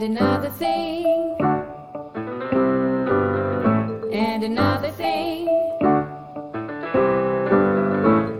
[0.00, 1.34] and another thing,
[4.12, 5.48] and another thing,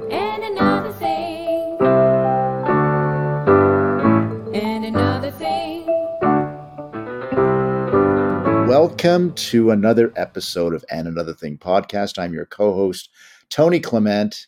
[0.09, 1.79] and another thing,
[4.55, 5.85] and another thing.
[8.69, 12.21] Welcome to another episode of And Another Thing podcast.
[12.21, 13.11] I'm your co host,
[13.51, 14.47] Tony Clement.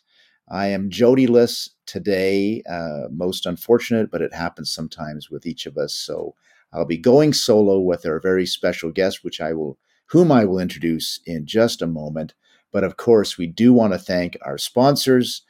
[0.49, 2.63] I am Jodyless today.
[2.69, 5.93] Uh, most unfortunate, but it happens sometimes with each of us.
[5.93, 6.35] So
[6.73, 10.59] I'll be going solo with our very special guest, which I will, whom I will
[10.59, 12.33] introduce in just a moment.
[12.71, 15.43] But of course, we do want to thank our sponsors.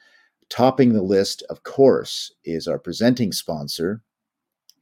[0.48, 4.02] Topping the list, of course, is our presenting sponsor,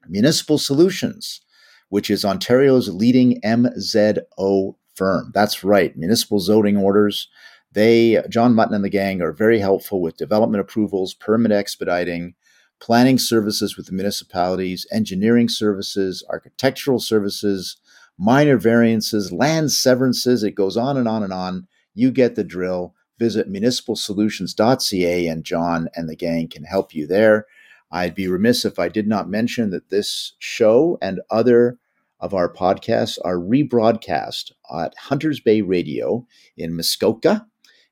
[0.08, 1.42] Municipal Solutions,
[1.90, 5.30] which is Ontario's leading MZO firm.
[5.34, 7.28] That's right, municipal zoning orders
[7.72, 12.34] they, John Mutton and the gang, are very helpful with development approvals, permit expediting,
[12.80, 17.76] planning services with the municipalities, engineering services, architectural services,
[18.18, 20.42] minor variances, land severances.
[20.42, 21.68] It goes on and on and on.
[21.94, 22.94] You get the drill.
[23.18, 27.46] Visit municipalsolutions.ca and John and the gang can help you there.
[27.92, 31.78] I'd be remiss if I did not mention that this show and other
[32.18, 37.46] of our podcasts are rebroadcast at Hunters Bay Radio in Muskoka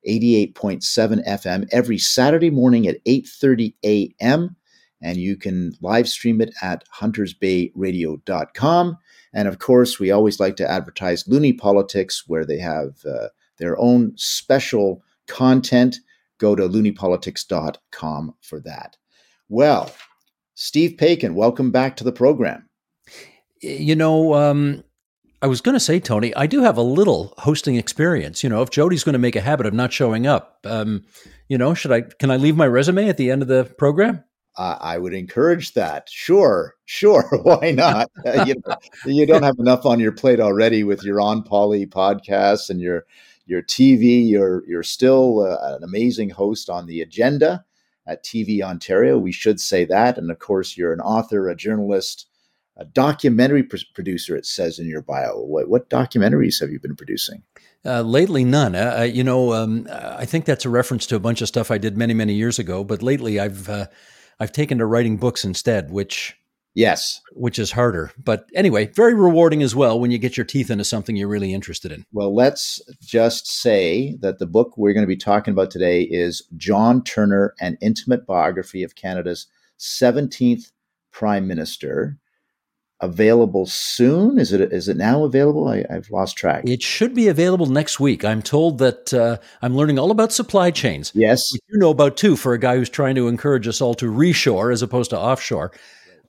[0.07, 4.57] 88.7 FM every Saturday morning at 8:30 a.m.
[5.01, 8.99] and you can live stream it at huntersbayradio.com.
[9.33, 13.79] And of course, we always like to advertise Looney Politics where they have uh, their
[13.79, 15.99] own special content.
[16.39, 18.97] Go to looneypolitics.com for that.
[19.49, 19.91] Well,
[20.55, 22.69] Steve Paikin, welcome back to the program.
[23.61, 24.85] You know, um,
[25.41, 28.43] I was going to say, Tony, I do have a little hosting experience.
[28.43, 31.05] You know, if Jody's going to make a habit of not showing up, um,
[31.49, 32.03] you know, should I?
[32.03, 34.25] Can I leave my resume at the end of the program?
[34.59, 36.09] Uh, I would encourage that.
[36.11, 37.23] Sure, sure.
[37.43, 38.11] Why not?
[38.27, 38.55] uh, you,
[39.07, 43.07] you, don't have enough on your plate already with your on Poly podcasts and your
[43.47, 44.29] your TV.
[44.29, 47.65] You're you're still uh, an amazing host on the agenda
[48.07, 49.17] at TV Ontario.
[49.17, 52.27] We should say that, and of course, you're an author, a journalist
[52.79, 55.41] a documentary pr- producer, it says in your bio.
[55.41, 57.43] What, what documentaries have you been producing?
[57.85, 58.75] Uh, lately, none.
[58.75, 61.79] Uh, you know, um, I think that's a reference to a bunch of stuff I
[61.79, 62.85] did many, many years ago.
[62.85, 63.87] But lately, I've uh,
[64.41, 66.37] I've taken to writing books instead, which
[66.75, 68.13] yes, which is harder.
[68.23, 71.53] But anyway, very rewarding as well when you get your teeth into something you're really
[71.53, 72.05] interested in.
[72.13, 76.43] Well, let's just say that the book we're going to be talking about today is
[76.57, 79.47] John Turner: An Intimate Biography of Canada's
[79.79, 80.71] 17th
[81.11, 82.19] Prime Minister
[83.01, 84.39] available soon?
[84.39, 85.69] Is it is it now available?
[85.69, 86.65] I, have lost track.
[86.67, 88.25] It should be available next week.
[88.25, 91.13] I'm told that uh, I'm learning all about supply chains.
[91.15, 92.37] Yes, you know about too.
[92.37, 95.73] For a guy who's trying to encourage us all to reshore as opposed to offshore,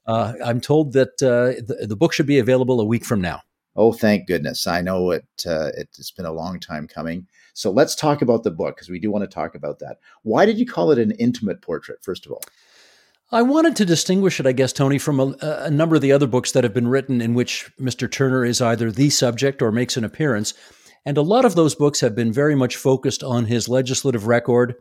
[0.06, 3.41] uh, I'm told that uh, the, the, book should be available a week from now.
[3.75, 4.68] Oh, thank goodness!
[4.68, 5.25] I know it.
[5.46, 7.28] Uh, it's been a long time coming.
[7.53, 9.97] So let's talk about the book because we do want to talk about that.
[10.24, 12.00] Why did you call it an intimate portrait?
[12.03, 12.41] First of all.
[13.31, 16.25] I wanted to distinguish it, I guess, Tony, from a, a, number of the other
[16.25, 18.12] books that have been written in which Mr.
[18.12, 20.56] Turner is either the subject or makes an appearance.
[21.06, 24.75] And a lot of those books have been very much focused on his legislative record.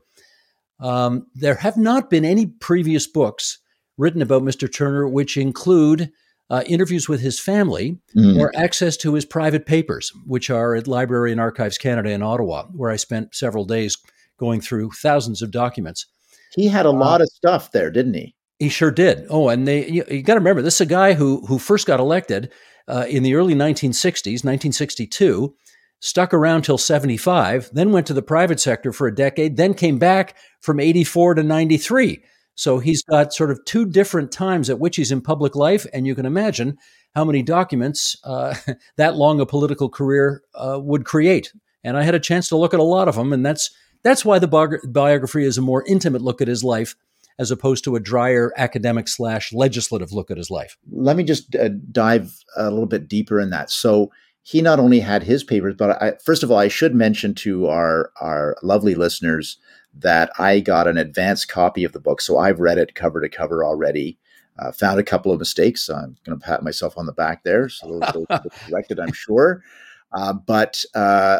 [0.80, 3.58] Um, there have not been any previous books
[3.98, 4.72] written about Mr.
[4.72, 6.10] Turner which include
[6.48, 8.40] uh, interviews with his family mm.
[8.40, 12.64] or access to his private papers, which are at Library and Archives Canada in Ottawa,
[12.72, 13.98] where I spent several days
[14.38, 16.06] going through thousands of documents.
[16.54, 18.34] He had a uh, lot of stuff there, didn't he?
[18.58, 19.26] He sure did.
[19.30, 21.86] Oh, and they you, you got to remember this is a guy who who first
[21.86, 22.52] got elected
[22.88, 25.54] uh, in the early 1960s, 1962,
[26.00, 29.98] stuck around till 75, then went to the private sector for a decade, then came
[29.98, 32.22] back from 84 to 93.
[32.54, 36.06] So he's got sort of two different times at which he's in public life, and
[36.06, 36.78] you can imagine
[37.14, 38.54] how many documents uh,
[38.96, 41.52] that long a political career uh, would create.
[41.84, 43.70] And I had a chance to look at a lot of them, and that's
[44.02, 46.94] that's why the biography is a more intimate look at his life
[47.38, 50.76] as opposed to a drier academic slash legislative look at his life.
[50.90, 53.70] Let me just uh, dive a little bit deeper in that.
[53.70, 54.10] So
[54.42, 57.66] he not only had his papers, but I, first of all, I should mention to
[57.66, 59.58] our our lovely listeners
[59.94, 63.28] that I got an advanced copy of the book, so I've read it cover to
[63.28, 64.18] cover already.
[64.60, 65.84] Uh, found a couple of mistakes.
[65.84, 67.68] So I'm going to pat myself on the back there.
[67.68, 69.62] So those, those corrected, I'm sure.
[70.12, 71.38] Uh, but uh,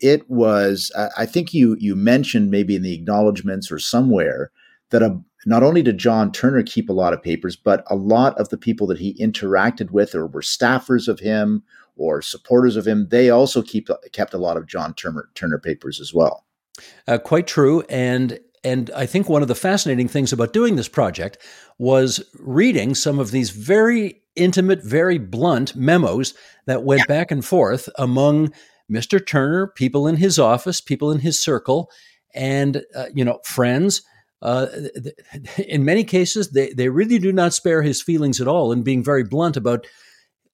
[0.00, 4.50] it was, uh, I think you you mentioned maybe in the acknowledgments or somewhere
[4.92, 8.38] that a, not only did John Turner keep a lot of papers, but a lot
[8.38, 11.64] of the people that he interacted with or were staffers of him
[11.96, 16.00] or supporters of him, they also keep kept a lot of John Turner, Turner papers
[16.00, 16.46] as well.
[17.06, 20.88] Uh, quite true, and and I think one of the fascinating things about doing this
[20.88, 21.38] project
[21.78, 26.34] was reading some of these very intimate, very blunt memos
[26.66, 28.52] that went back and forth among
[28.90, 29.24] Mr.
[29.24, 31.90] Turner, people in his office, people in his circle,
[32.34, 34.02] and uh, you know friends.
[34.42, 34.66] Uh,
[35.68, 39.02] in many cases, they, they really do not spare his feelings at all in being
[39.02, 39.86] very blunt about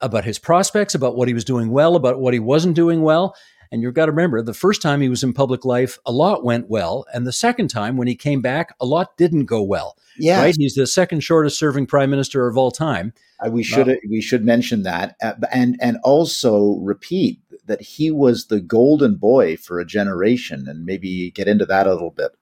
[0.00, 3.34] about his prospects, about what he was doing well, about what he wasn't doing well.
[3.72, 6.44] And you've got to remember, the first time he was in public life, a lot
[6.44, 9.96] went well, and the second time when he came back, a lot didn't go well.
[10.16, 10.54] Yeah, Right?
[10.56, 13.12] He's the second shortest serving prime minister of all time.
[13.44, 18.46] Uh, we should we should mention that uh, and and also repeat that he was
[18.46, 22.32] the golden boy for a generation and maybe get into that a little bit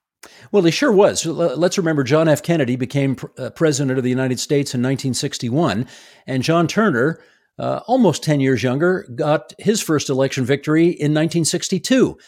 [0.52, 1.25] Well, he sure was.
[1.26, 2.43] Let's remember John F.
[2.43, 5.87] Kennedy became uh, president of the United States in 1961,
[6.26, 7.20] and John Turner,
[7.58, 12.19] uh, almost 10 years younger, got his first election victory in 1962.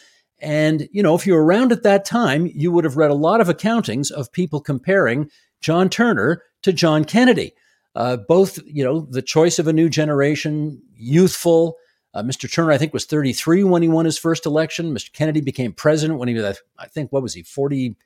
[0.40, 3.14] And, you know, if you were around at that time, you would have read a
[3.14, 5.30] lot of accountings of people comparing
[5.60, 7.52] John Turner to John Kennedy.
[7.94, 11.76] Uh, both, you know, the choice of a new generation, youthful.
[12.14, 12.50] Uh, Mr.
[12.50, 14.94] Turner, I think, was 33 when he won his first election.
[14.94, 15.12] Mr.
[15.12, 17.96] Kennedy became president when he was, I think, what was he, 40?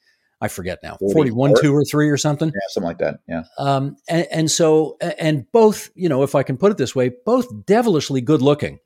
[0.40, 1.62] I forget now, 41, 44.
[1.62, 2.48] 2 or 3 or something.
[2.48, 6.42] yeah something like that yeah Um, and, and so, and both, you know, if I
[6.42, 8.80] can put it this way, both devilishly good looking.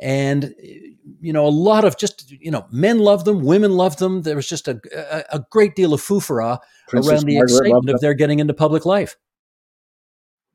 [0.00, 4.22] And, you know, a lot of just, you know, men loved them, women loved them.
[4.22, 6.00] There was just a, a, a great deal of
[6.88, 9.16] Princess around the Margaret excitement of their getting into public life.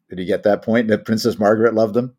[0.09, 2.15] did you get that point that princess margaret loved him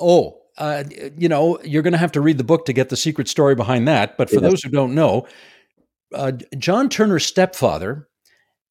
[0.00, 0.84] Oh, uh,
[1.18, 3.54] you know, you're going to have to read the book to get the secret story
[3.54, 4.16] behind that.
[4.16, 4.42] But for Yes.
[4.42, 5.26] those who don't know,
[6.14, 8.08] uh, John Turner's stepfather,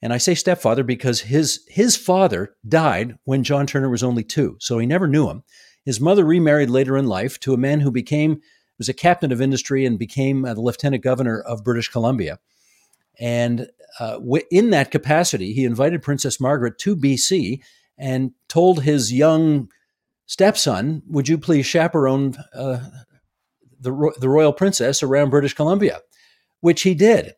[0.01, 4.57] and I say stepfather because his his father died when John Turner was only two,
[4.59, 5.43] so he never knew him.
[5.85, 8.41] His mother remarried later in life to a man who became
[8.77, 12.39] was a captain of industry and became uh, the lieutenant governor of British Columbia.
[13.19, 13.67] And
[13.99, 17.61] uh, wi- in that capacity, he invited Princess Margaret to BC
[17.97, 19.69] and told his young
[20.25, 22.79] stepson, "Would you please chaperone uh,
[23.79, 26.01] the ro- the royal princess around British Columbia?"
[26.61, 27.33] Which he did,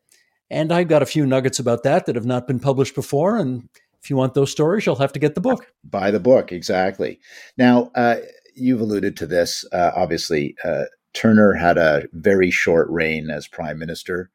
[0.49, 3.37] and I've got a few nuggets about that that have not been published before.
[3.37, 3.69] And
[4.03, 5.73] if you want those stories, you'll have to get the book.
[5.83, 7.19] Buy the book exactly
[7.57, 8.17] now uh,
[8.55, 10.83] you've alluded to this uh, obviously uh,
[11.13, 14.29] turner had a very short reign as prime minister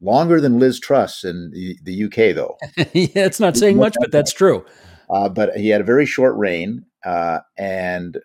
[0.00, 2.56] longer than liz truss in the, the uk though
[2.94, 4.64] yeah, it's not saying much, but that's true.
[5.10, 8.18] uh, but he had a very short reign, uh, and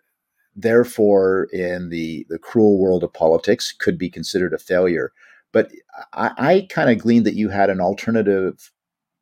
[0.56, 5.12] therefore, in the the cruel world of politics, could be considered a failure.
[5.51, 5.72] But
[6.13, 8.72] I, I kind of gleaned that you had an alternative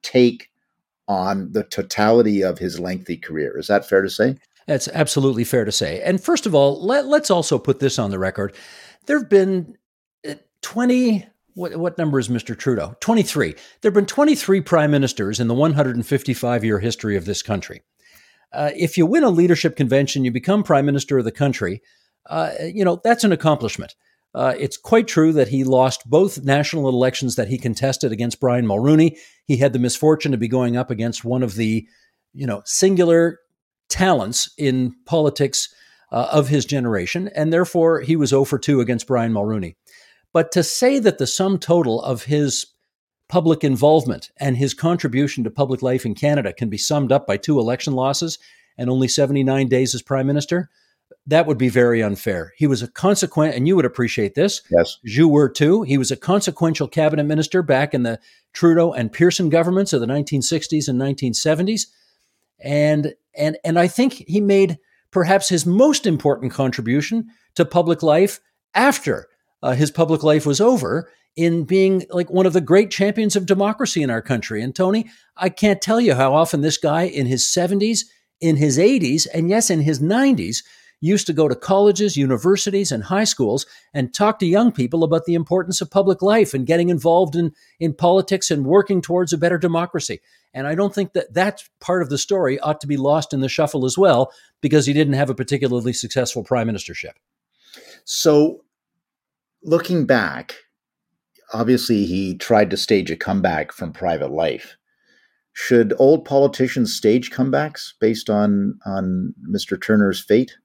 [0.01, 0.49] take
[1.07, 3.57] on the totality of his lengthy career.
[3.57, 4.37] Is that fair to say?
[4.67, 6.01] That's absolutely fair to say.
[6.01, 8.55] And first of all, let, let's also put this on the record.
[9.05, 9.77] There have been
[10.27, 11.25] uh, 20,
[11.55, 12.57] what, what number is Mr.
[12.57, 12.95] Trudeau?
[13.01, 13.53] 23.
[13.81, 17.81] There have been 23 prime ministers in the 155 year history of this country.
[18.53, 21.81] Uh, if you win a leadership convention, you become prime minister of the country,
[22.29, 23.95] uh, you know, that's an accomplishment.
[24.35, 28.65] Uh, it's quite true that he lost both national elections that he contested against Brian
[28.65, 29.17] Mulroney.
[29.45, 31.87] He had the misfortune to be going up against one of the,
[32.33, 33.39] you know, singular
[33.89, 35.73] talents in politics
[36.11, 39.75] uh, of his generation, and therefore he was 0 for 2 against Brian Mulroney.
[40.31, 42.65] But to say that the sum total of his
[43.33, 47.35] public involvement and his contribution to public life in Canada can be summed up by
[47.35, 48.37] two election losses
[48.77, 50.69] and only 79 days as prime minister,
[51.25, 52.53] that would be very unfair.
[52.57, 54.99] He was a consequent, and you would appreciate this, Yes.
[55.01, 55.81] you were too.
[55.81, 58.19] He was a consequential cabinet minister back in the
[58.53, 61.87] Trudeau and Pearson governments of the 1960s and 1970s.
[62.63, 64.77] And and and I think he made
[65.09, 68.39] perhaps his most important contribution to public life
[68.75, 69.27] after
[69.63, 73.45] uh, his public life was over in being like one of the great champions of
[73.45, 74.61] democracy in our country.
[74.61, 78.01] And Tony, I can't tell you how often this guy in his 70s,
[78.39, 80.63] in his 80s, and yes, in his 90s
[81.03, 85.25] used to go to colleges, universities, and high schools and talk to young people about
[85.25, 89.37] the importance of public life and getting involved in, in politics and working towards a
[89.37, 90.21] better democracy.
[90.53, 93.41] And I don't think that that part of the story ought to be lost in
[93.41, 97.13] the shuffle as well, because he didn't have a particularly successful prime ministership.
[98.05, 98.63] So,
[99.61, 100.55] looking back,
[101.53, 104.75] obviously he tried to stage a comeback from private life.
[105.53, 109.81] Should old politicians stage comebacks based on on Mr.
[109.81, 110.57] Turner's fate?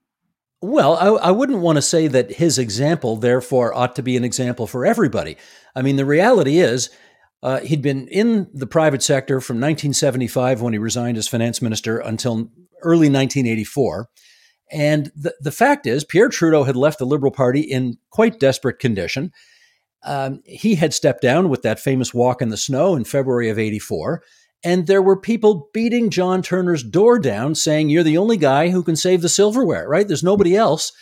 [0.61, 4.25] Well, I, I wouldn't want to say that his example, therefore, ought to be an
[4.25, 5.37] example for everybody.
[5.76, 6.90] I mean, the reality is,
[7.42, 11.99] uh, he'd been in the private sector from 1975 when he resigned as finance minister
[11.99, 12.50] until
[12.83, 14.09] early 1984.
[14.73, 18.80] And the, the fact is, Pierre Trudeau had left the Liberal Party in quite desperate
[18.80, 19.30] condition.
[20.04, 23.58] Um, he had stepped down with that famous walk in the snow in February of
[23.58, 24.22] 84.
[24.64, 28.82] And there were people beating John Turner's door down saying, You're the only guy who
[28.82, 30.06] can save the silverware, right?
[30.06, 30.92] There's nobody else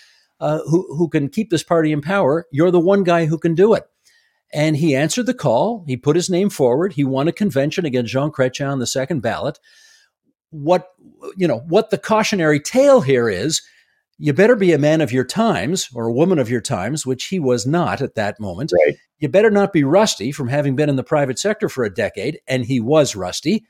[0.40, 2.46] uh, who, who can keep this party in power.
[2.52, 3.84] You're the one guy who can do it.
[4.52, 5.84] And he answered the call.
[5.86, 6.92] He put his name forward.
[6.92, 9.58] He won a convention against Jean Chrétien on the second ballot.
[10.50, 10.88] What
[11.36, 13.62] you know, what the cautionary tale here is,
[14.18, 17.26] you better be a man of your times or a woman of your times, which
[17.26, 18.72] he was not at that moment.
[18.86, 18.96] Right.
[19.18, 22.40] You better not be rusty from having been in the private sector for a decade,
[22.46, 23.64] and he was rusty.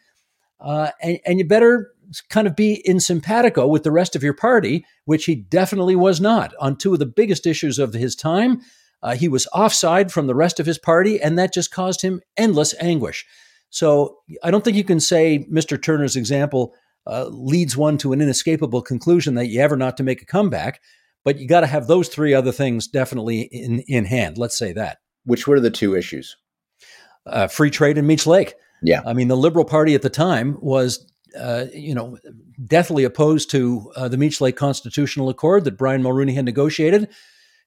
[0.60, 1.92] Uh, and, and you better
[2.30, 6.20] kind of be in simpatico with the rest of your party, which he definitely was
[6.20, 8.60] not on two of the biggest issues of his time.
[9.02, 12.20] Uh, he was offside from the rest of his party, and that just caused him
[12.36, 13.26] endless anguish.
[13.70, 15.80] So I don't think you can say Mr.
[15.80, 16.74] Turner's example
[17.06, 20.80] uh, leads one to an inescapable conclusion that you ever not to make a comeback,
[21.24, 24.38] but you got to have those three other things definitely in, in hand.
[24.38, 24.98] Let's say that.
[25.24, 26.36] Which were the two issues?
[27.26, 28.54] Uh, free trade and Meech Lake.
[28.82, 29.02] Yeah.
[29.04, 31.04] I mean, the Liberal Party at the time was
[31.38, 32.18] uh, you know,
[32.64, 37.08] deathly opposed to uh, the Meech Lake Constitutional Accord that Brian Mulroney had negotiated.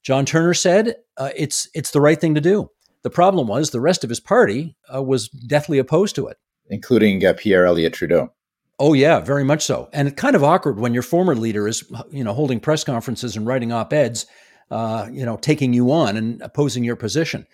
[0.03, 2.69] John Turner said uh, it's it's the right thing to do.
[3.03, 7.25] The problem was the rest of his party uh, was deathly opposed to it, including
[7.25, 8.31] uh, Pierre Elliott Trudeau.
[8.79, 9.89] Oh yeah, very much so.
[9.91, 13.35] And it's kind of awkward when your former leader is, you know, holding press conferences
[13.35, 14.25] and writing op-eds,
[14.71, 17.45] uh, you know, taking you on and opposing your position.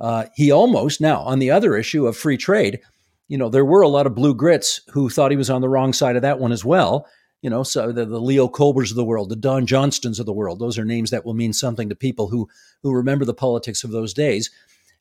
[0.00, 2.80] Uh, he almost now on the other issue of free trade,
[3.28, 5.68] you know, there were a lot of blue grits who thought he was on the
[5.68, 7.06] wrong side of that one as well.
[7.40, 10.32] You know, so the, the Leo Kolbers of the world, the Don Johnstons of the
[10.32, 12.48] world, those are names that will mean something to people who
[12.82, 14.50] who remember the politics of those days.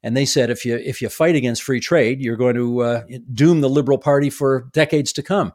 [0.03, 3.03] And they said if you if you fight against free trade, you're going to uh,
[3.31, 5.53] doom the Liberal Party for decades to come.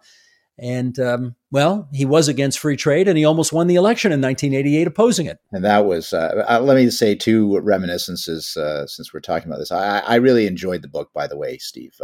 [0.61, 4.21] And um, well, he was against free trade, and he almost won the election in
[4.21, 5.39] 1988, opposing it.
[5.53, 9.59] And that was uh, uh, let me say two reminiscences uh, since we're talking about
[9.59, 9.71] this.
[9.71, 11.95] I, I, really enjoyed the book, by the way, Steve.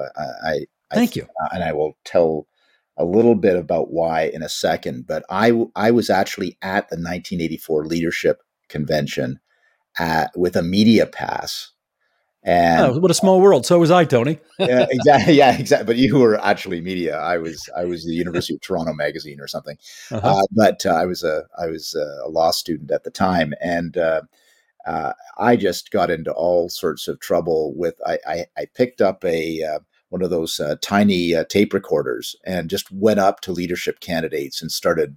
[0.46, 2.46] I, I thank you, and I will tell
[2.96, 5.06] a little bit about why in a second.
[5.08, 9.40] But I I was actually at the 1984 leadership convention
[9.98, 11.72] at, with a media pass
[12.44, 13.64] and oh, what a small world.
[13.64, 14.38] So was I, Tony.
[14.58, 15.34] yeah, exactly.
[15.34, 15.86] Yeah, exactly.
[15.86, 17.16] But you were actually media.
[17.16, 19.78] I was I was the University of Toronto magazine or something.
[20.10, 20.40] Uh-huh.
[20.40, 23.96] Uh, but uh, I was a I was a law student at the time, and
[23.96, 24.22] uh,
[24.86, 27.94] uh I just got into all sorts of trouble with.
[28.06, 29.78] I I, I picked up a uh,
[30.10, 34.70] one of those uh, tiny tape recorders and just went up to leadership candidates and
[34.70, 35.16] started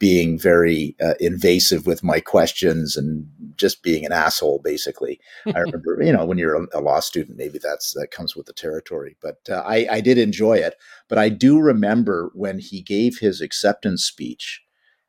[0.00, 5.20] being very uh, invasive with my questions and just being an asshole basically.
[5.46, 8.54] I remember you know when you're a, law student maybe that's that comes with the
[8.54, 10.74] territory but uh, I, I did enjoy it.
[11.08, 14.62] But i do remember when he gave his acceptance speech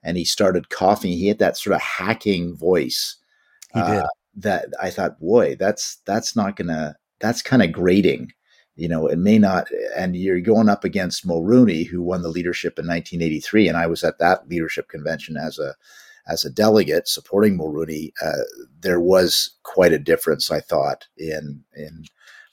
[0.03, 3.15] and he started coughing he had that sort of hacking voice
[3.74, 8.31] He uh, that i thought boy that's that's not gonna that's kind of grating
[8.75, 12.79] you know, it may not, and you're going up against Mulroney, who won the leadership
[12.79, 15.75] in 1983, and I was at that leadership convention as a
[16.27, 18.11] as a delegate supporting Mulroney.
[18.23, 18.43] Uh,
[18.79, 22.05] there was quite a difference, I thought, in in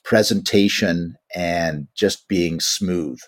[0.04, 3.20] presentation and just being smooth.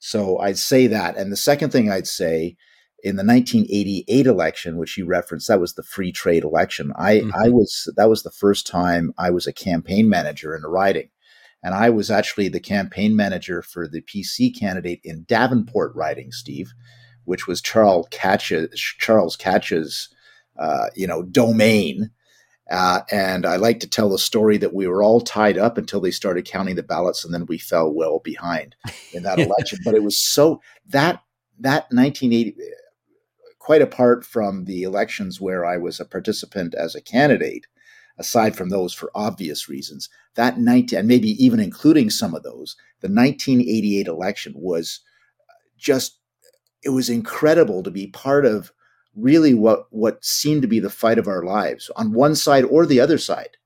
[0.00, 2.56] So I'd say that, and the second thing I'd say
[3.04, 6.92] in the 1988 election, which you referenced, that was the free trade election.
[6.96, 7.30] I, mm-hmm.
[7.34, 11.10] I was that was the first time I was a campaign manager in a riding.
[11.64, 16.74] And I was actually the campaign manager for the PC candidate in Davenport riding, Steve,
[17.24, 20.10] which was Charles Caccia's, Charles Caccia's,
[20.58, 22.10] uh, you know, domain.
[22.70, 26.00] Uh, and I like to tell the story that we were all tied up until
[26.00, 28.76] they started counting the ballots, and then we fell well behind
[29.14, 29.78] in that election.
[29.84, 31.22] But it was so that
[31.58, 32.56] that 1980,
[33.58, 37.66] quite apart from the elections where I was a participant as a candidate,
[38.18, 42.76] aside from those for obvious reasons, that 19, and maybe even including some of those,
[43.00, 45.00] the 1988 election was
[45.76, 46.18] just,
[46.82, 48.72] it was incredible to be part of
[49.14, 52.86] really what, what seemed to be the fight of our lives on one side or
[52.86, 53.56] the other side.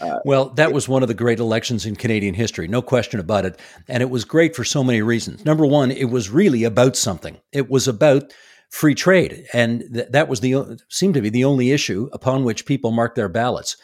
[0.00, 3.44] Uh, well, that was one of the great elections in Canadian history, no question about
[3.44, 3.58] it.
[3.88, 5.44] And it was great for so many reasons.
[5.44, 7.38] Number one, it was really about something.
[7.52, 8.32] It was about
[8.70, 12.66] free trade, and th- that was the seemed to be the only issue upon which
[12.66, 13.76] people marked their ballots.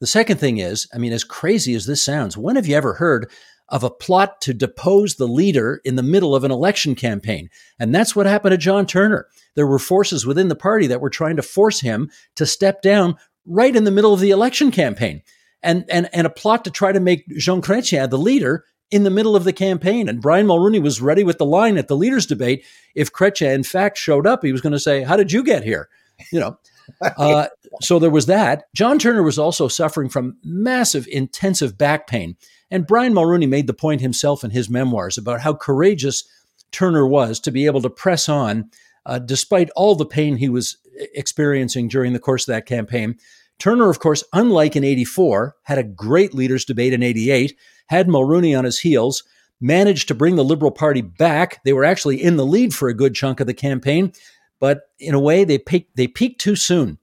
[0.00, 2.94] The second thing is, I mean, as crazy as this sounds, when have you ever
[2.94, 3.30] heard
[3.68, 7.50] of a plot to depose the leader in the middle of an election campaign?
[7.78, 9.26] And that's what happened to John Turner.
[9.56, 13.16] There were forces within the party that were trying to force him to step down
[13.44, 15.22] right in the middle of the election campaign.
[15.62, 19.10] And, and, and a plot to try to make Jean Chrétien the leader in the
[19.10, 20.08] middle of the campaign.
[20.08, 22.64] And Brian Mulroney was ready with the line at the leaders' debate.
[22.94, 25.64] If Chrétien, in fact, showed up, he was going to say, How did you get
[25.64, 25.88] here?
[26.32, 26.58] You know,
[27.16, 27.46] Uh,
[27.80, 28.64] so there was that.
[28.74, 32.36] John Turner was also suffering from massive, intensive back pain.
[32.70, 36.24] And Brian Mulroney made the point himself in his memoirs about how courageous
[36.70, 38.70] Turner was to be able to press on
[39.06, 40.76] uh, despite all the pain he was
[41.14, 43.16] experiencing during the course of that campaign.
[43.58, 48.56] Turner, of course, unlike in 84, had a great leaders' debate in 88, had Mulroney
[48.56, 49.24] on his heels,
[49.60, 51.62] managed to bring the Liberal Party back.
[51.64, 54.12] They were actually in the lead for a good chunk of the campaign,
[54.60, 56.98] but in a way, they peaked, they peaked too soon.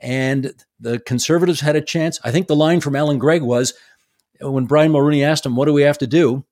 [0.00, 2.20] And the Conservatives had a chance.
[2.24, 3.74] I think the line from Allan Gregg was
[4.40, 6.44] when Brian Mulroney asked him, What do we have to do?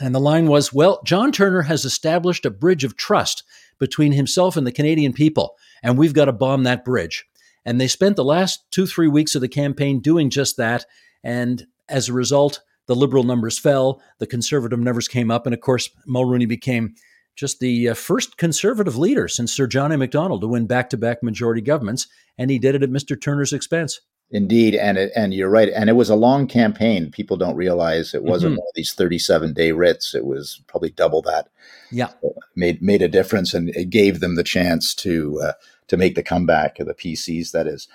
[0.00, 3.42] And the line was, Well, John Turner has established a bridge of trust
[3.78, 7.26] between himself and the Canadian people, and we've got to bomb that bridge.
[7.64, 10.84] And they spent the last two, three weeks of the campaign doing just that.
[11.22, 15.60] And as a result, the Liberal numbers fell, the Conservative numbers came up, and of
[15.60, 16.94] course, Mulroney became
[17.36, 19.96] just the uh, first Conservative leader since Sir John A.
[19.98, 22.06] Macdonald to win back to back majority governments,
[22.36, 23.18] and he did it at Mr.
[23.20, 24.00] Turner's expense.
[24.30, 27.10] Indeed, and it, and you're right, and it was a long campaign.
[27.10, 28.58] People don't realize it wasn't Mhm.
[28.58, 30.14] one of these 37 day writs.
[30.14, 31.48] It was probably double that.
[31.90, 32.10] Yeah.
[32.56, 35.52] made made a difference, and it gave them the chance to uh,
[35.88, 37.52] to make the comeback of the PCs.
[37.52, 37.88] That is,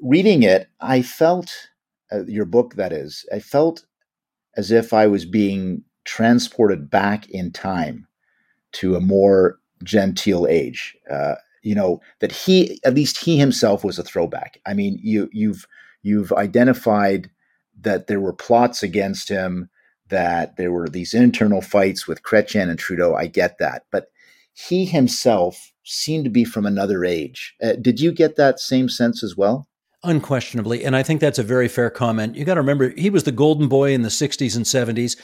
[0.00, 1.68] reading it, I felt
[2.10, 2.74] uh, your book.
[2.74, 3.84] That is, I felt
[4.56, 8.06] as if I was being transported back in time
[8.72, 10.96] to a more genteel age.
[11.10, 14.60] Uh, you know that he, at least he himself, was a throwback.
[14.66, 15.66] I mean, you you've
[16.02, 17.30] you've identified
[17.80, 19.70] that there were plots against him,
[20.08, 23.14] that there were these internal fights with Chrétien and Trudeau.
[23.14, 24.06] I get that, but
[24.52, 27.54] he himself seemed to be from another age.
[27.62, 29.68] Uh, did you get that same sense as well?
[30.04, 30.84] Unquestionably.
[30.84, 32.34] And I think that's a very fair comment.
[32.36, 35.16] You got to remember, he was the golden boy in the 60s and 70s.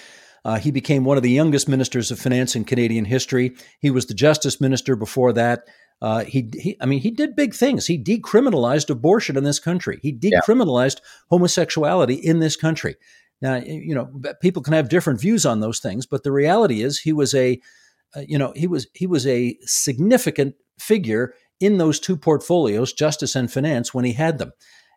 [0.44, 3.56] Uh, he became one of the youngest ministers of finance in Canadian history.
[3.80, 5.64] He was the justice minister before that.
[6.00, 7.86] Uh, he, he, I mean, he did big things.
[7.86, 9.98] He decriminalized abortion in this country.
[10.00, 10.38] He Yeah.
[10.40, 12.94] decriminalized homosexuality in this country.
[13.42, 14.08] Now, you know,
[14.40, 17.60] people can have different views on those things, but the reality is, he was a,
[18.16, 23.34] uh, you know, he was he was a significant figure in those two portfolios, justice
[23.34, 24.52] and finance, when he had them,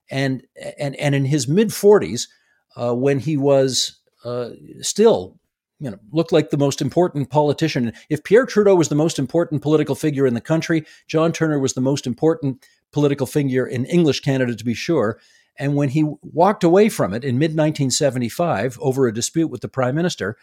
[0.09, 0.43] and
[0.79, 2.27] and and in his mid forties,
[2.75, 4.49] uh, when he was uh,
[4.81, 5.39] still,
[5.79, 7.91] you know, looked like the most important politician.
[8.09, 11.73] If Pierre Trudeau was the most important political figure in the country, John Turner was
[11.73, 15.19] the most important political figure in English Canada, to be sure.
[15.57, 19.67] And when he walked away from it in mid 1975 over a dispute with the
[19.67, 20.37] prime minister,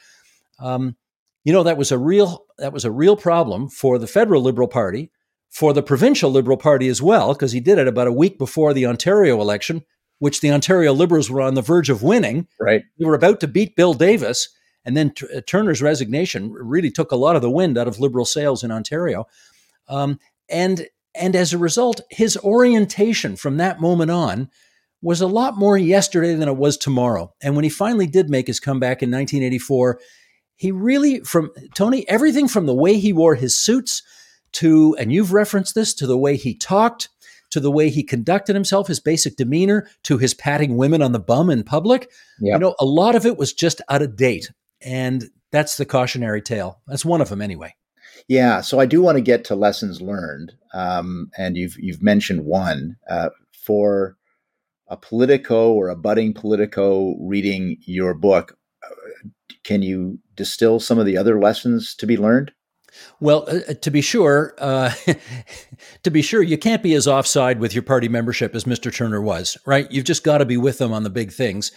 [0.58, 0.96] um,
[1.44, 4.68] you know that was a real that was a real problem for the federal Liberal
[4.68, 5.10] Party,
[5.50, 8.74] for the provincial Liberal Party as well, because he did it about a week before
[8.74, 9.84] the Ontario election,
[10.18, 12.46] which the Ontario Liberals were on the verge of winning.
[12.60, 12.82] Right.
[12.98, 14.48] They were about to beat Bill Davis,
[14.84, 18.00] and then T- uh, Turner's resignation really took a lot of the wind out of
[18.00, 19.26] Liberal sails in Ontario,
[19.88, 24.50] um, and and as a result, his orientation from that moment on
[25.02, 27.32] was a lot more yesterday than it was tomorrow.
[27.40, 30.00] And when he finally did make his comeback in 1984,
[30.58, 34.02] he really from Tony everything from the way he wore his suits
[34.52, 37.08] to and you've referenced this to the way he talked
[37.50, 41.18] to the way he conducted himself his basic demeanor to his patting women on the
[41.18, 42.54] bum in public Yeah.
[42.54, 44.50] you know a lot of it was just out of date
[44.82, 47.74] and that's the cautionary tale that's one of them anyway
[48.28, 52.44] Yeah, so I do want to get to lessons learned, um, and you've you've mentioned
[52.44, 54.16] one uh, for
[54.88, 58.56] a politico or a budding politico reading your book.
[58.84, 59.28] uh,
[59.64, 62.52] Can you distill some of the other lessons to be learned?
[63.20, 64.92] Well, uh, to be sure, uh,
[66.02, 68.92] to be sure, you can't be as offside with your party membership as Mr.
[68.92, 69.90] Turner was, right?
[69.90, 71.70] You've just got to be with them on the big things,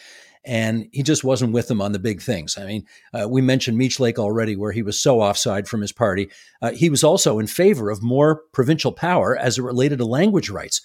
[0.45, 2.57] and he just wasn't with them on the big things.
[2.57, 5.91] I mean, uh, we mentioned Meech Lake already, where he was so offside from his
[5.91, 6.29] party.
[6.61, 10.49] Uh, he was also in favor of more provincial power as it related to language
[10.49, 10.81] rights.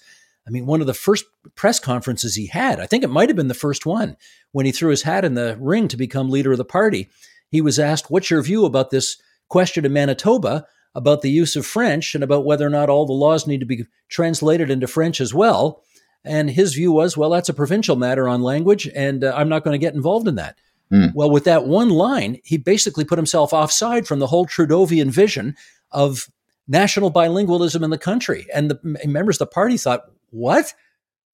[0.47, 3.35] I mean, one of the first press conferences he had, I think it might have
[3.35, 4.15] been the first one,
[4.53, 7.09] when he threw his hat in the ring to become leader of the party.
[7.49, 9.17] He was asked, What's your view about this
[9.49, 13.13] question in Manitoba about the use of French and about whether or not all the
[13.13, 15.83] laws need to be translated into French as well?
[16.23, 19.63] And his view was, Well, that's a provincial matter on language, and uh, I'm not
[19.63, 20.57] going to get involved in that.
[20.89, 21.07] Hmm.
[21.13, 25.55] Well, with that one line, he basically put himself offside from the whole Trudeauvian vision
[25.91, 26.29] of
[26.67, 28.47] national bilingualism in the country.
[28.53, 30.73] And the members of the party thought, what?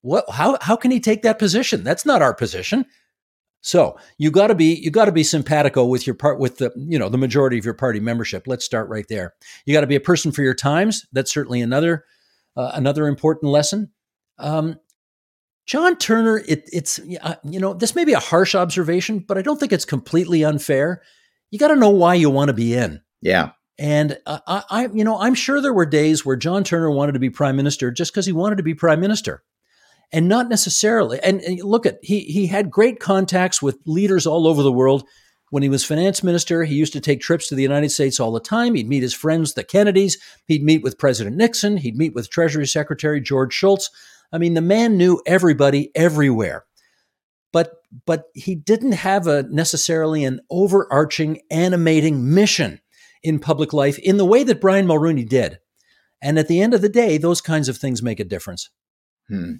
[0.02, 0.26] What?
[0.30, 0.58] How?
[0.62, 1.84] How can he take that position?
[1.84, 2.86] That's not our position.
[3.64, 6.72] So you got to be you got to be simpatico with your part with the
[6.76, 8.44] you know the majority of your party membership.
[8.46, 9.34] Let's start right there.
[9.66, 11.06] You got to be a person for your times.
[11.14, 12.06] That's certainly another
[12.56, 13.92] uh, another important lesson.
[14.38, 14.80] Um,
[15.66, 19.42] John Turner, it, it's uh, you know this may be a harsh observation, but I
[19.42, 21.02] don't think it's completely unfair.
[21.50, 23.02] You got to know why you want to be in.
[23.22, 26.92] Yeah, And uh, I, I, you know, I'm sure there were days where John Turner
[26.92, 29.44] wanted to be prime minister just because he wanted to be prime minister,
[30.14, 31.20] and not necessarily.
[31.22, 35.04] And, and look at he he had great contacts with leaders all over the world.
[35.50, 38.32] When he was finance minister, he used to take trips to the United States all
[38.32, 38.74] the time.
[38.74, 40.18] He'd meet his friends, the Kennedys.
[40.48, 41.78] He'd meet with President Nixon.
[41.78, 43.92] He'd meet with Treasury Secretary George Shultz.
[44.32, 46.66] I mean, the man knew everybody everywhere.
[47.52, 47.74] But
[48.06, 52.82] but he didn't have a necessarily an overarching animating mission
[53.22, 55.60] in public life in the way that Brian Mulroney did.
[56.22, 58.70] And at the end of the day, those kinds of things make a difference.
[59.28, 59.54] Hmm.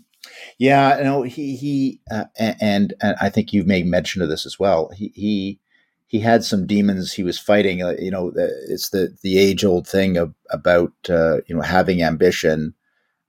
[0.58, 4.58] Yeah, no, he he, uh, and, and I think you've made mention of this as
[4.60, 4.90] well.
[4.96, 5.60] He he
[6.08, 7.82] he had some demons he was fighting.
[7.82, 12.02] Uh, you know, it's the the age old thing of, about uh, you know having
[12.04, 12.74] ambition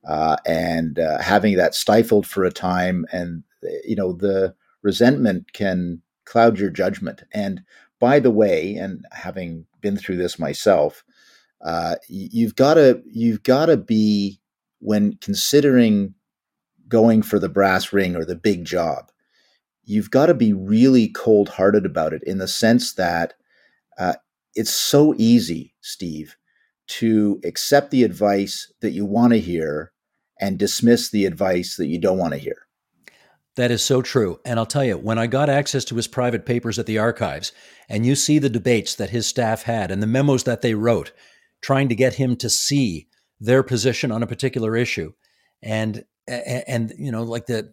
[0.07, 3.43] uh, and uh, having that stifled for a time, and
[3.85, 7.23] you know the resentment can cloud your judgment.
[7.33, 7.63] And
[8.01, 11.05] by the way, and having been through this myself,
[11.65, 14.41] uh, you've got to you've got to be
[14.81, 16.15] when considering
[16.89, 19.11] going for the brass ring or the big job.
[19.85, 23.35] You've got to be really cold hearted about it in the sense that
[23.99, 24.15] uh,
[24.55, 26.37] it's so easy, Steve,
[26.87, 29.93] to accept the advice that you want to hear
[30.41, 32.67] and dismiss the advice that you don't want to hear.
[33.57, 34.41] That is so true.
[34.45, 37.53] And I'll tell you, when I got access to his private papers at the archives,
[37.89, 41.13] and you see the debates that his staff had and the memos that they wrote,
[41.63, 43.09] trying to get him to see
[43.41, 45.13] their position on a particular issue,
[45.63, 47.73] and and you know, like the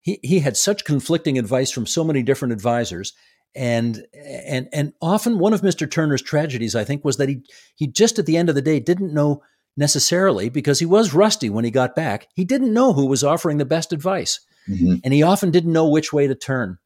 [0.00, 3.12] he he had such conflicting advice from so many different advisors,
[3.54, 5.90] and and and often one of Mr.
[5.90, 7.42] Turner's tragedies, I think, was that he
[7.76, 9.42] he just at the end of the day didn't know
[9.76, 12.26] necessarily because he was rusty when he got back.
[12.34, 14.40] He didn't know who was offering the best advice.
[14.68, 14.96] Mm-hmm.
[15.04, 16.78] And he often didn't know which way to turn.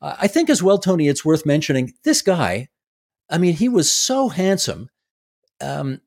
[0.00, 2.68] Uh, I think as well, Tony, it's worth mentioning this guy.
[3.28, 4.88] I mean, he was so handsome
[5.60, 6.00] um,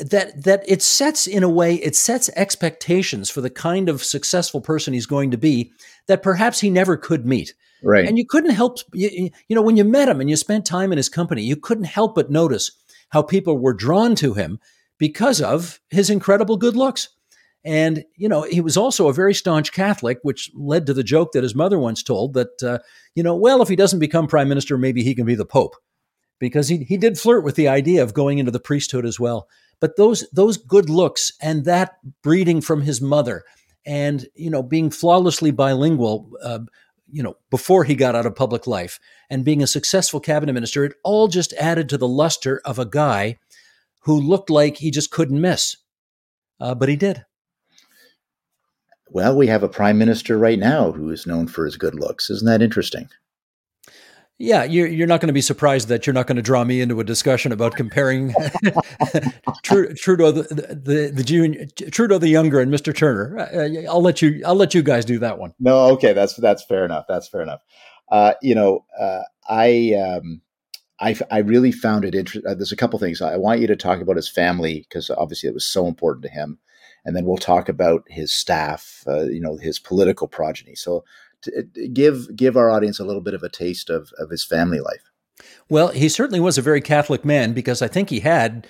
[0.00, 4.60] that that it sets in a way it sets expectations for the kind of successful
[4.60, 5.72] person he's going to be
[6.06, 7.54] that perhaps he never could meet.
[7.82, 8.06] Right.
[8.06, 10.92] And you couldn't help you, you know when you met him and you spent time
[10.92, 12.72] in his company, you couldn't help but notice
[13.10, 14.58] how people were drawn to him
[14.98, 17.08] because of his incredible good looks.
[17.64, 21.32] And, you know, he was also a very staunch Catholic, which led to the joke
[21.32, 22.78] that his mother once told that, uh,
[23.14, 25.76] you know, well, if he doesn't become prime minister, maybe he can be the Pope.
[26.38, 29.46] Because he, he did flirt with the idea of going into the priesthood as well.
[29.80, 33.44] But those those good looks and that breeding from his mother
[33.86, 36.60] and, you know, being flawlessly bilingual, uh,
[37.10, 40.84] you know, before he got out of public life and being a successful cabinet minister,
[40.84, 43.38] it all just added to the luster of a guy
[44.00, 45.76] who looked like he just couldn't miss.
[46.60, 47.24] Uh, but he did.
[49.08, 52.30] Well, we have a prime minister right now who is known for his good looks.
[52.30, 53.08] Isn't that interesting?
[54.42, 56.80] Yeah, you're, you're not going to be surprised that you're not going to draw me
[56.80, 58.30] into a discussion about comparing
[59.62, 62.96] Trudeau the, the, the junior, Trudeau the younger and Mr.
[62.96, 63.38] Turner.
[63.38, 65.52] Uh, I'll let you I'll let you guys do that one.
[65.60, 67.04] No, okay, that's that's fair enough.
[67.06, 67.60] That's fair enough.
[68.10, 70.40] Uh, you know, uh, I um,
[70.98, 72.50] I I really found it interesting.
[72.50, 75.50] Uh, there's a couple things I want you to talk about his family because obviously
[75.50, 76.58] it was so important to him
[77.04, 80.74] and then we'll talk about his staff, uh, you know, his political progeny.
[80.74, 81.04] So,
[81.92, 85.10] give give our audience a little bit of a taste of of his family life.
[85.68, 88.66] Well, he certainly was a very Catholic man because I think he had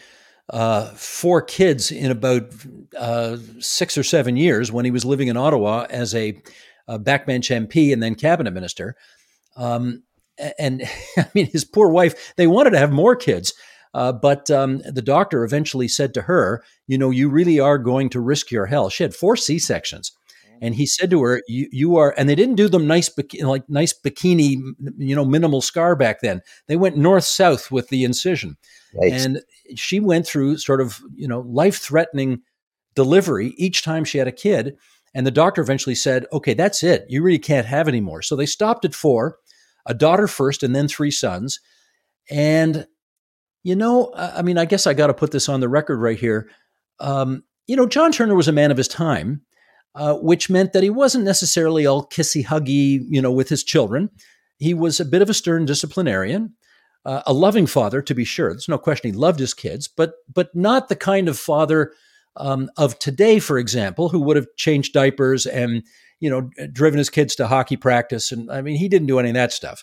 [0.50, 2.52] uh, four kids in about
[2.98, 6.40] uh, six or seven years when he was living in Ottawa as a,
[6.88, 8.96] a backbench MP and then cabinet minister.
[9.56, 10.02] Um,
[10.58, 10.82] and
[11.16, 13.54] I mean, his poor wife, they wanted to have more kids.
[13.92, 18.08] Uh, but um, the doctor eventually said to her, You know, you really are going
[18.10, 18.92] to risk your health.
[18.92, 20.12] She had four C sections.
[20.60, 23.68] And he said to her, you, "You are," and they didn't do them nice, like
[23.68, 24.56] nice bikini,
[24.98, 26.42] you know, minimal scar back then.
[26.66, 28.56] They went north south with the incision,
[28.94, 29.12] right.
[29.12, 29.42] and
[29.74, 32.42] she went through sort of, you know, life threatening
[32.94, 34.76] delivery each time she had a kid.
[35.14, 37.06] And the doctor eventually said, "Okay, that's it.
[37.08, 39.38] You really can't have any more." So they stopped at four,
[39.86, 41.58] a daughter first, and then three sons.
[42.30, 42.86] And
[43.62, 46.18] you know, I mean, I guess I got to put this on the record right
[46.18, 46.48] here.
[46.98, 49.42] Um, you know, John Turner was a man of his time,
[49.94, 54.10] uh, which meant that he wasn't necessarily all kissy huggy, you know, with his children.
[54.58, 56.54] He was a bit of a stern disciplinarian,
[57.04, 58.50] uh, a loving father, to be sure.
[58.50, 61.92] There's no question he loved his kids, but but not the kind of father
[62.36, 65.82] um, of today, for example, who would have changed diapers and
[66.20, 68.30] you know driven his kids to hockey practice.
[68.30, 69.82] And I mean, he didn't do any of that stuff.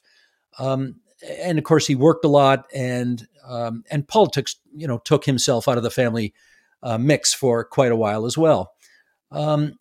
[0.60, 0.96] Um,
[1.40, 5.68] and of course, he worked a lot, and um, and politics, you know, took himself
[5.68, 6.34] out of the family
[6.84, 8.72] uh, mix for quite a while as well.
[9.32, 9.74] Um,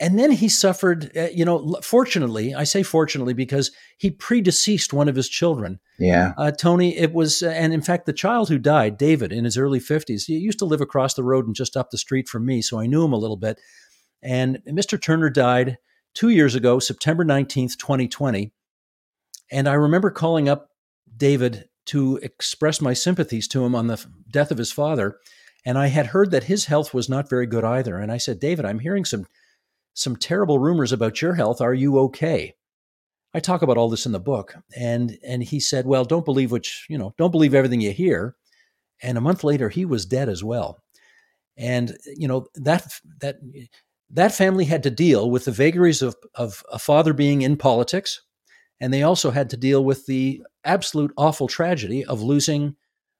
[0.00, 5.08] and then he suffered, uh, you know, fortunately, I say fortunately because he predeceased one
[5.08, 5.80] of his children.
[5.98, 6.34] Yeah.
[6.38, 9.58] Uh, Tony, it was, uh, and in fact, the child who died, David, in his
[9.58, 12.46] early 50s, he used to live across the road and just up the street from
[12.46, 13.60] me, so I knew him a little bit.
[14.22, 15.00] And Mr.
[15.00, 15.78] Turner died
[16.14, 18.52] two years ago, September 19th, 2020.
[19.50, 20.68] And I remember calling up
[21.16, 25.18] David to express my sympathies to him on the death of his father.
[25.64, 27.98] And I had heard that his health was not very good either.
[27.98, 29.26] And I said, David, I'm hearing some
[29.98, 31.60] some terrible rumors about your health.
[31.60, 32.54] Are you okay?
[33.34, 34.54] I talk about all this in the book.
[34.76, 38.36] And and he said, Well, don't believe which, you know, don't believe everything you hear.
[39.02, 40.78] And a month later, he was dead as well.
[41.56, 42.86] And you know, that
[43.20, 43.40] that
[44.10, 48.22] that family had to deal with the vagaries of, of a father being in politics,
[48.80, 52.76] and they also had to deal with the absolute awful tragedy of losing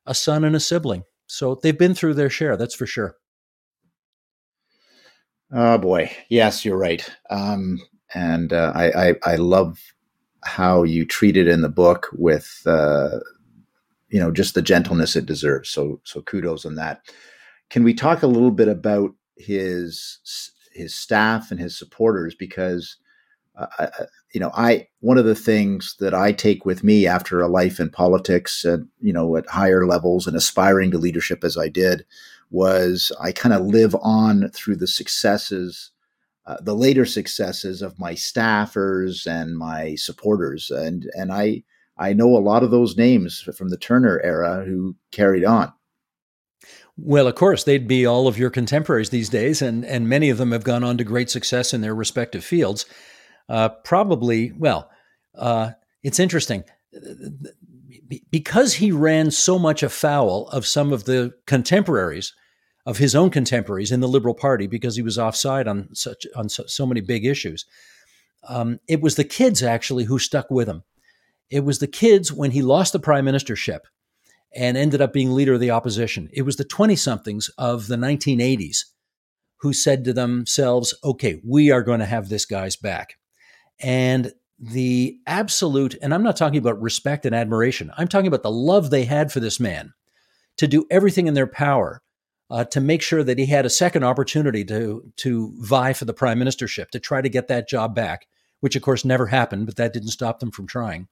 [0.06, 1.02] a son and a sibling.
[1.26, 3.16] So they've been through their share, that's for sure.
[5.52, 7.08] Oh boy, yes, you're right.
[7.30, 7.80] Um,
[8.14, 9.78] and uh, I, I I love
[10.44, 13.20] how you treat it in the book with uh,
[14.10, 15.70] you know just the gentleness it deserves.
[15.70, 17.00] So so kudos on that.
[17.70, 22.96] Can we talk a little bit about his his staff and his supporters because
[23.56, 23.88] uh,
[24.32, 27.80] you know I one of the things that I take with me after a life
[27.80, 32.04] in politics and you know at higher levels and aspiring to leadership as I did
[32.50, 35.90] was I kind of live on through the successes
[36.46, 41.62] uh, the later successes of my staffers and my supporters and and I
[41.96, 45.72] I know a lot of those names from the Turner era who carried on
[47.00, 50.38] well, of course, they'd be all of your contemporaries these days, and, and many of
[50.38, 52.86] them have gone on to great success in their respective fields.
[53.48, 54.90] Uh, probably, well,
[55.36, 55.70] uh,
[56.02, 56.64] it's interesting.
[58.30, 62.32] Because he ran so much afoul of some of the contemporaries,
[62.86, 66.48] of his own contemporaries in the Liberal Party, because he was offside on such on
[66.48, 67.66] so, so many big issues,
[68.48, 70.84] um, it was the kids actually who stuck with him.
[71.50, 73.80] It was the kids when he lost the prime ministership
[74.54, 76.28] and ended up being leader of the opposition.
[76.32, 78.78] It was the 20 somethings of the 1980s
[79.60, 83.14] who said to themselves, okay, we are going to have this guy's back.
[83.80, 88.50] And the absolute, and I'm not talking about respect and admiration, I'm talking about the
[88.50, 89.92] love they had for this man
[90.56, 92.02] to do everything in their power
[92.50, 96.14] uh, to make sure that he had a second opportunity to, to vie for the
[96.14, 98.26] prime ministership, to try to get that job back,
[98.60, 101.08] which of course never happened, but that didn't stop them from trying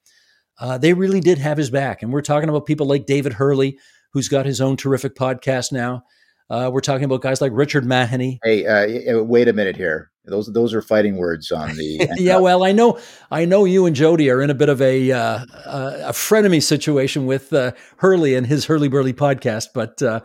[0.59, 2.03] uh, they really did have his back.
[2.03, 3.77] And we're talking about people like David Herle,
[4.13, 6.05] who's got his own terrific podcast now.
[6.49, 8.39] Uh, we're talking about guys like Richard Mahoney.
[8.45, 10.11] Hey, uh, wait a minute here.
[10.27, 12.09] Those those are fighting words on the.
[12.17, 12.99] yeah, well, I know,
[13.31, 17.27] I know you and Jody are in a bit of a uh, a frenemy situation
[17.27, 20.21] with uh, Herle and his Herle Burley podcast, but uh,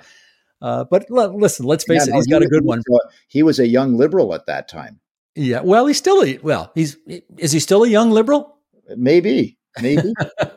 [0.62, 2.82] uh, but l- listen, let's face yeah, it, he's he got a good one.
[3.28, 5.00] he was a young liberal at that time.
[5.36, 6.72] Yeah, well, he's still a well.
[6.74, 6.98] He's
[7.38, 8.58] is he still a young liberal?
[8.96, 10.14] Maybe maybe.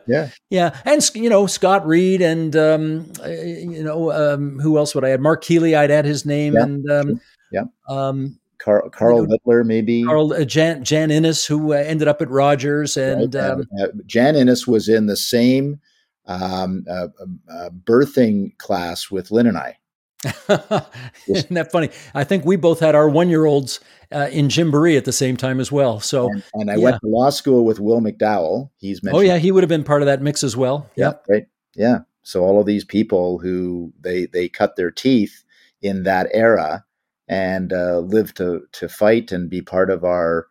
[0.06, 0.30] Yeah.
[0.50, 0.78] Yeah.
[0.84, 5.10] And you know scott reid and um, uh, you know um, who else would i
[5.10, 5.20] add?
[5.20, 7.64] Mark keeley i'd add his name yeah, and um, yeah.
[7.88, 10.04] um, carl, carl you know, Littler, maybe.
[10.04, 13.44] Carl uh, jan, jan innes who uh, ended up at rogers and, right.
[13.44, 15.80] Um, uh, jan innes was in the same
[16.26, 17.08] um, uh,
[17.50, 19.78] uh, birthing class with lynn and i
[21.28, 21.90] Isn't that funny?
[22.14, 23.80] I think we both had our one year olds
[24.12, 26.00] uh, in Gymboree at the same time as well.
[26.00, 26.84] So, and, and I yeah.
[26.84, 28.70] went to law school with Will McDowell.
[28.78, 29.18] He's mentioned.
[29.18, 30.90] Oh yeah, he would have been part of that mix as well.
[30.96, 31.24] Yeah, yep.
[31.28, 31.46] right.
[31.74, 31.98] Yeah.
[32.22, 35.44] So all of these people who they they cut their teeth
[35.82, 36.84] in that era
[37.28, 40.46] and uh, live to to fight and be part of our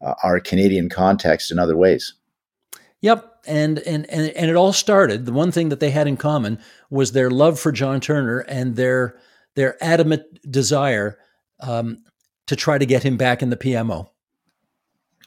[0.00, 2.14] uh, our Canadian context in other ways.
[3.00, 5.26] Yep, and, and and and it all started.
[5.26, 8.76] The one thing that they had in common was their love for John Turner and
[8.76, 9.18] their
[9.56, 11.18] their adamant desire
[11.60, 12.04] um,
[12.46, 14.08] to try to get him back in the PMO.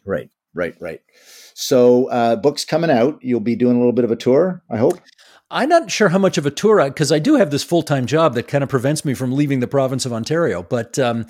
[0.06, 1.02] Right, right, right.
[1.54, 3.20] So, uh, books coming out.
[3.22, 5.00] You'll be doing a little bit of a tour, I hope.
[5.52, 8.06] I'm not sure how much of a tour because I do have this full time
[8.06, 10.64] job that kind of prevents me from leaving the province of Ontario.
[10.64, 11.26] But um,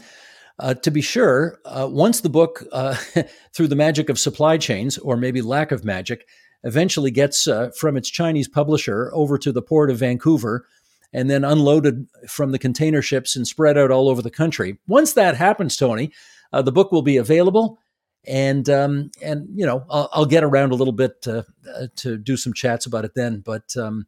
[0.60, 2.95] uh, to be sure, uh, once the book, uh,
[3.54, 6.27] through the magic of supply chains, or maybe lack of magic,
[6.63, 10.65] eventually gets uh, from its Chinese publisher over to the port of Vancouver
[11.13, 14.78] and then unloaded from the container ships and spread out all over the country.
[14.88, 16.12] Once that happens, Tony,
[16.54, 17.80] uh, the book will be available.
[18.28, 21.43] And um, and you know I'll, I'll, get around a little bit to,
[21.76, 23.39] uh, to do some chats about it then.
[23.39, 24.06] But um,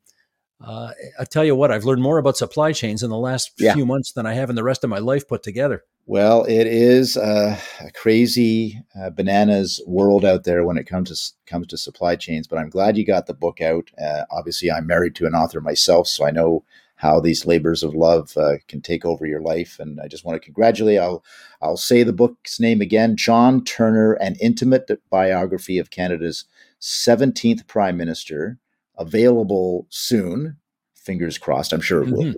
[0.64, 3.74] uh, I tell you what, I've learned more about supply chains in the last yeah.
[3.74, 5.84] few months than I have in the rest of my life put together.
[6.06, 7.58] Well, it is a
[7.94, 12.48] crazy uh, bananas world out there when it comes to comes to supply chains.
[12.48, 13.90] But I'm glad you got the book out.
[14.02, 17.96] Uh, obviously, I'm married to an author myself, so I know how these labors of
[17.96, 19.78] love uh, can take over your life.
[19.80, 21.00] And I just want to congratulate.
[21.00, 21.24] I'll
[21.62, 26.46] I'll say the book's name again: John Turner, an intimate biography of Canada's
[26.82, 28.60] 17th Prime Minister,
[28.98, 30.58] available soon.
[30.96, 31.74] Fingers crossed.
[31.74, 32.24] I'm sure it will.
[32.24, 32.38] Mm-hmm.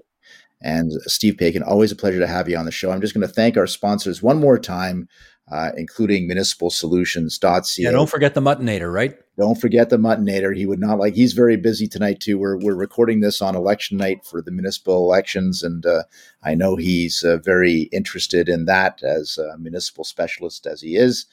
[0.61, 2.91] And Steve Paikin, always a pleasure to have you on the show.
[2.91, 5.07] I'm just going to thank our sponsors one more time
[5.51, 7.83] uh, including municipalsolutions.ca.
[7.83, 9.15] Yeah, don't forget the Muttonator, right?
[9.37, 10.55] Don't forget the Muttonator.
[10.55, 11.13] He would not like.
[11.13, 12.39] He's very busy tonight too.
[12.39, 16.03] We're we're recording this on election night for the municipal elections, and uh,
[16.43, 21.25] I know he's uh, very interested in that as a municipal specialist as he is.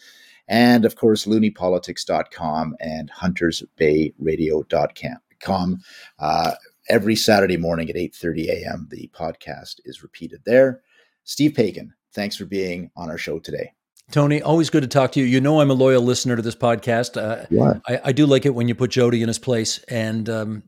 [0.49, 5.79] And of course, looniepolitics.com and huntersbayradio.com.
[6.19, 6.53] Uh,
[6.89, 8.89] every Saturday morning at 8:30 a.m.
[8.91, 10.83] the podcast is repeated there.
[11.25, 13.73] Steve Paikin, thanks for being on our show today.
[14.11, 15.27] Tony, always good to talk to you.
[15.27, 17.17] You know I'm a loyal listener to this podcast.
[17.17, 17.75] Uh, yeah.
[17.87, 20.65] I, I, do like it when you put Jodie in his place, and um,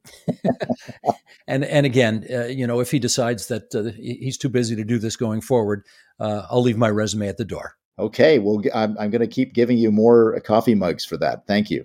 [1.47, 4.85] and and again, uh, you know, if he decides that uh, he's too busy to
[4.85, 5.85] do this going forward,
[6.21, 7.75] uh, I'll leave my resume at the door.
[7.98, 11.46] Okay, well, I'm, I'm going to keep giving you more uh, coffee mugs for that.
[11.46, 11.85] Thank you.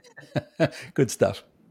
[0.96, 1.44] good stuff.